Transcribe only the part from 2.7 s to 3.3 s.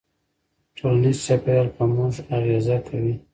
کوي.